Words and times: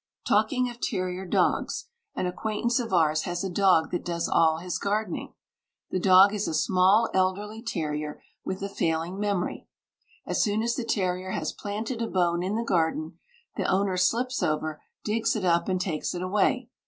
Talking 0.27 0.67
of 0.67 0.81
terrier 0.81 1.27
dogs, 1.27 1.85
an 2.15 2.25
acquaintance 2.25 2.79
of 2.79 2.91
ours 2.91 3.21
has 3.25 3.43
a 3.43 3.51
dog 3.51 3.91
that 3.91 4.03
does 4.03 4.27
all 4.27 4.57
his 4.57 4.79
gardening. 4.79 5.35
The 5.91 5.99
dog 5.99 6.33
is 6.33 6.47
a 6.47 6.55
small 6.55 7.07
elderly 7.13 7.61
terrier 7.61 8.19
with 8.43 8.63
a 8.63 8.67
failing 8.69 9.19
memory. 9.19 9.67
As 10.25 10.41
soon 10.41 10.63
as 10.63 10.73
the 10.75 10.85
terrier 10.85 11.29
has 11.29 11.53
planted 11.53 12.01
a 12.01 12.07
bone 12.07 12.41
in 12.41 12.55
the 12.55 12.63
garden 12.63 13.19
the 13.57 13.65
owner 13.65 13.95
slips 13.95 14.41
over, 14.41 14.81
digs 15.03 15.35
it 15.35 15.45
up 15.45 15.69
and 15.69 15.79
takes 15.79 16.15
it 16.15 16.23
away. 16.23 16.69